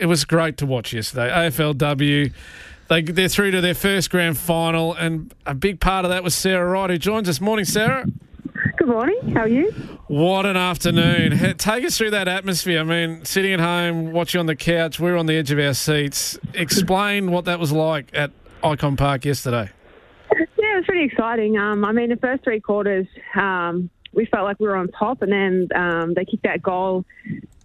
[0.00, 1.30] it was great to watch yesterday.
[1.30, 2.32] AFLW,
[2.88, 6.34] they, they're through to their first grand final, and a big part of that was
[6.34, 7.40] Sarah Wright, who joins us.
[7.40, 8.04] Morning, Sarah.
[8.76, 9.18] Good morning.
[9.32, 9.70] How are you?
[10.08, 11.56] What an afternoon.
[11.58, 12.80] Take us through that atmosphere.
[12.80, 15.58] I mean, sitting at home, watching on the couch, we are on the edge of
[15.58, 16.38] our seats.
[16.54, 18.30] Explain what that was like at
[18.62, 19.70] Ikon Park yesterday.
[20.32, 21.56] Yeah, it was pretty exciting.
[21.56, 25.22] Um, I mean, the first three quarters, um, we felt like we were on top,
[25.22, 27.04] and then um, they kicked that goal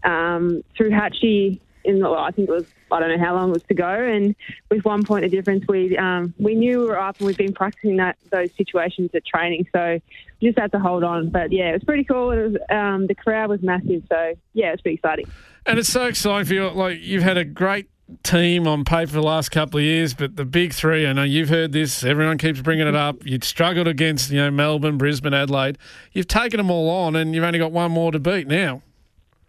[0.03, 3.53] um, through Hatchie in the, I think it was I don't know how long it
[3.53, 4.35] was to go, and
[4.69, 7.53] with one point of difference, we um, we knew we were up, and we've been
[7.53, 9.99] practicing that those situations at training, so
[10.41, 11.29] we just had to hold on.
[11.29, 12.31] But yeah, it was pretty cool.
[12.31, 15.25] It was um, the crowd was massive, so yeah, it's pretty exciting.
[15.65, 16.69] And it's so exciting for you.
[16.69, 17.89] Like you've had a great
[18.23, 21.23] team on paper for the last couple of years, but the big three, I know
[21.23, 23.25] you've heard this, everyone keeps bringing it up.
[23.25, 25.77] You'd struggled against, you know, Melbourne, Brisbane, Adelaide.
[26.13, 28.81] You've taken them all on and you've only got one more to beat now.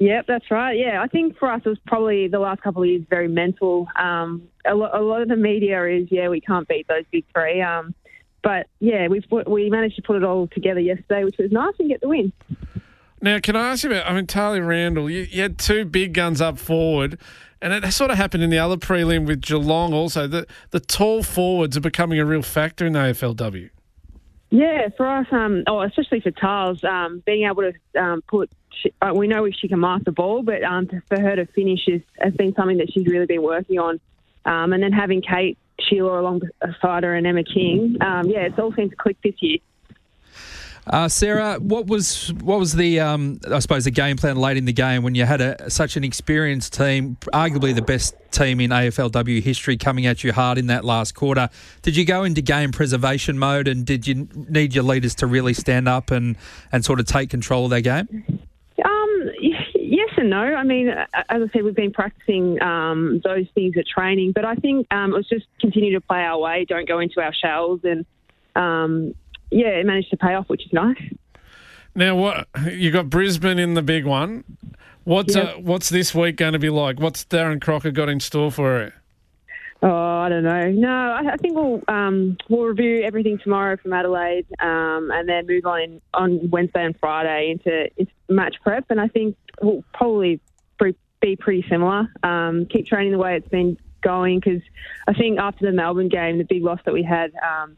[0.01, 0.79] Yep, that's right.
[0.79, 3.89] Yeah, I think for us it was probably the last couple of years very mental.
[3.97, 7.25] Um, a, lo- a, lot of the media is, yeah, we can't beat those big
[7.35, 7.61] three.
[7.61, 7.95] Um,
[8.43, 11.89] but yeah, we we managed to put it all together yesterday, which was nice and
[11.89, 12.33] get the win.
[13.21, 14.09] Now, can I ask you about?
[14.09, 17.19] I mean, Tahlia Randall, you, you had two big guns up forward.
[17.61, 20.29] And it sort of happened in the other prelim with Geelong also.
[20.29, 23.71] The, the tall forwards are becoming a real factor in the AFLW.
[24.51, 28.51] Yeah, for us, um, oh, especially for Tars, um, being able to um, put,
[29.03, 32.01] uh, we know she can mark the ball, but um, for her to finish is,
[32.19, 34.01] has been something that she's really been working on.
[34.47, 38.73] Um, and then having Kate Shierlaw alongside her and Emma King, um, yeah, it's all
[38.73, 39.59] seems to click this year.
[40.91, 44.65] Uh, Sarah, what was what was the um, I suppose the game plan late in
[44.65, 48.71] the game when you had a, such an experienced team, arguably the best team in
[48.71, 51.51] AFLW history, coming at you hard in that last quarter?
[51.83, 55.53] Did you go into game preservation mode, and did you need your leaders to really
[55.53, 56.37] stand up and,
[56.73, 58.25] and sort of take control of their game?
[58.83, 59.31] Um,
[59.75, 60.39] yes and no.
[60.39, 64.55] I mean, as I said, we've been practicing um, those things at training, but I
[64.55, 67.81] think um, it was just continue to play our way, don't go into our shells,
[67.85, 68.07] and
[68.57, 69.15] um,
[69.51, 71.01] yeah, it managed to pay off, which is nice.
[71.95, 74.45] Now, what you got Brisbane in the big one.
[75.05, 75.57] What's yep.
[75.57, 77.01] uh, what's this week going to be like?
[77.01, 78.93] What's Darren Crocker got in store for it?
[79.81, 80.71] Oh, I don't know.
[80.71, 85.47] No, I, I think we'll um, we'll review everything tomorrow from Adelaide, um, and then
[85.47, 88.87] move on in, on Wednesday and Friday into, into, match prep.
[88.91, 90.41] And I think we'll probably
[91.21, 92.09] be pretty similar.
[92.23, 94.63] Um, keep training the way it's been going because
[95.07, 97.77] I think after the Melbourne game, the big loss that we had, um,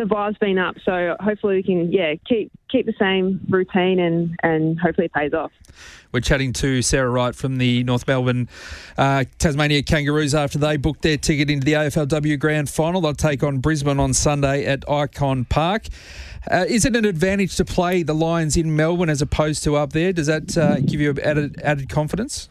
[0.00, 0.76] the vibe's been up.
[0.84, 5.34] So hopefully we can, yeah, keep keep the same routine and and hopefully it pays
[5.34, 5.52] off.
[6.12, 8.48] We're chatting to Sarah Wright from the North Melbourne
[8.98, 13.00] uh, Tasmania Kangaroos after they booked their ticket into the AFLW Grand Final.
[13.00, 15.86] They'll take on Brisbane on Sunday at Ikon Park.
[16.50, 19.92] Uh, is it an advantage to play the Lions in Melbourne as opposed to up
[19.92, 20.12] there?
[20.12, 22.48] Does that uh, give you added added confidence?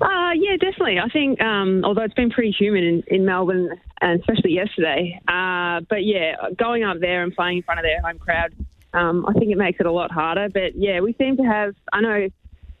[0.00, 0.98] Uh, yeah, definitely.
[0.98, 5.80] I think, um, although it's been pretty humid in, in Melbourne, and especially yesterday, uh,
[5.90, 8.54] but yeah, going up there and playing in front of their home crowd,
[8.94, 10.48] um, I think it makes it a lot harder.
[10.48, 11.74] But yeah, we seem to have.
[11.92, 12.28] I know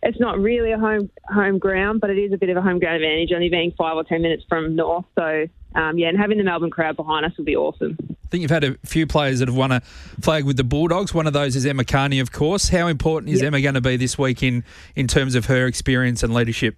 [0.02, 2.78] it's not really a home home ground, but it is a bit of a home
[2.78, 5.04] ground advantage, only being five or ten minutes from North.
[5.14, 7.96] So um, yeah, and having the Melbourne crowd behind us will be awesome.
[8.00, 9.80] I think you've had a few players that have won a
[10.20, 11.12] flag with the Bulldogs.
[11.12, 12.68] One of those is Emma Kearney, of course.
[12.68, 13.48] How important is yep.
[13.48, 14.64] Emma going to be this week in
[14.94, 16.76] in terms of her experience and leadership?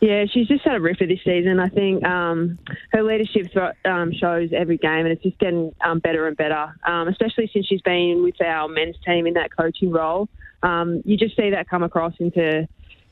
[0.00, 1.58] Yeah, she's just had a ripper this season.
[1.58, 2.58] I think um,
[2.92, 3.48] her leadership
[3.84, 6.74] um, shows every game, and it's just getting um, better and better.
[6.86, 10.28] Um, especially since she's been with our men's team in that coaching role,
[10.62, 12.68] um, you just see that come across into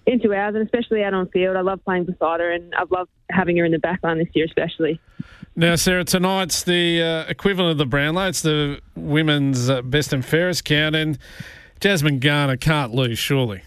[0.06, 1.56] into ours, and especially out on field.
[1.56, 4.46] I love playing beside her, and I've loved having her in the backline this year,
[4.46, 5.00] especially.
[5.56, 8.28] Now, Sarah, tonight's the uh, equivalent of the Brownlow.
[8.28, 11.18] It's the women's uh, best and fairest count, and
[11.80, 13.62] Jasmine Garner can't lose, surely.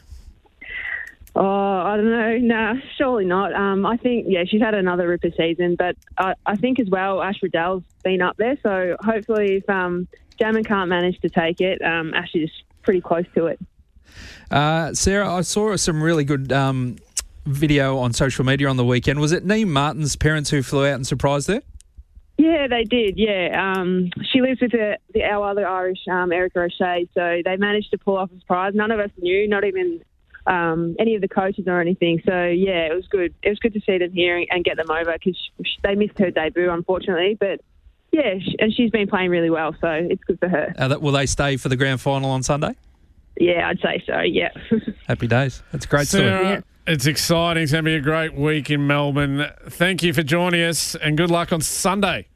[1.42, 2.38] Oh, I don't know.
[2.38, 3.54] Nah, surely not.
[3.54, 7.22] Um, I think, yeah, she's had another ripper season, but I, I think as well,
[7.22, 8.58] Ash Riddell's been up there.
[8.62, 12.52] So hopefully, if um, Jammin can't manage to take it, um, Ash is
[12.82, 13.60] pretty close to it.
[14.52, 16.98] Uh, Sarah, I saw some really good um,
[17.46, 19.22] video on social media on the weekend.
[19.22, 21.62] Was it Niamh Martin's parents who flew out and surprised her?
[22.38, 23.18] Yeah, they did.
[23.18, 27.08] Yeah, um, she lives with the, the, our other Irish, um, Erika O'Shea.
[27.14, 28.74] So they managed to pull off a surprise.
[28.76, 30.02] None of us knew, not even
[30.46, 32.22] um, any of the coaches or anything.
[32.26, 33.34] So yeah, it was good.
[33.44, 35.38] It was good to see them here and get them over because
[35.84, 37.38] they missed her debut, unfortunately.
[37.40, 37.62] But
[38.12, 40.74] yeah, and she's been playing really well, so it's good for her.
[40.78, 42.76] Uh, will they stay for the grand final on Sunday?
[43.38, 44.20] Yeah, I'd say so.
[44.20, 44.50] Yeah.
[45.08, 45.62] Happy days.
[45.72, 46.64] That's great Sarah, story.
[46.88, 47.64] It's exciting.
[47.64, 49.46] It's going to be a great week in Melbourne.
[49.68, 52.29] Thank you for joining us, and good luck on Sunday.